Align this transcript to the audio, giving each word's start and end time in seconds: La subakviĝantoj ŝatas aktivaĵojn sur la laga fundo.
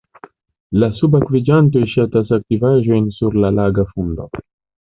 La 0.83 0.87
subakviĝantoj 0.99 1.83
ŝatas 1.93 2.33
aktivaĵojn 2.39 3.15
sur 3.19 3.41
la 3.45 3.55
laga 3.59 3.87
fundo. 3.95 4.31